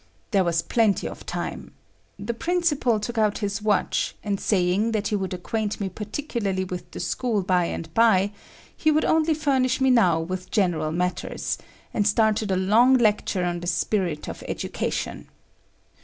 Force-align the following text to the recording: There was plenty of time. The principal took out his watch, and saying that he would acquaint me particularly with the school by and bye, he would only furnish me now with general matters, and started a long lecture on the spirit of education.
There 0.31 0.43
was 0.43 0.63
plenty 0.63 1.07
of 1.07 1.27
time. 1.27 1.73
The 2.17 2.33
principal 2.33 2.99
took 2.99 3.19
out 3.19 3.37
his 3.37 3.61
watch, 3.61 4.15
and 4.23 4.39
saying 4.39 4.93
that 4.93 5.09
he 5.09 5.15
would 5.15 5.31
acquaint 5.31 5.79
me 5.79 5.89
particularly 5.89 6.63
with 6.63 6.89
the 6.89 6.99
school 6.99 7.43
by 7.43 7.65
and 7.65 7.93
bye, 7.93 8.31
he 8.75 8.89
would 8.89 9.05
only 9.05 9.35
furnish 9.35 9.79
me 9.79 9.91
now 9.91 10.19
with 10.19 10.49
general 10.49 10.91
matters, 10.91 11.59
and 11.93 12.07
started 12.07 12.49
a 12.49 12.57
long 12.57 12.95
lecture 12.97 13.43
on 13.43 13.59
the 13.59 13.67
spirit 13.67 14.27
of 14.27 14.43
education. 14.47 15.27